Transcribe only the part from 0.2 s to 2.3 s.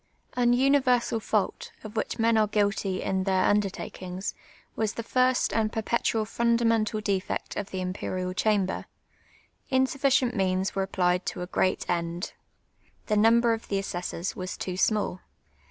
An universal fault, of which